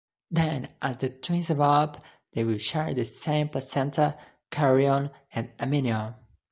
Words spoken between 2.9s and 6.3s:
the same placenta, chorion, and amnion.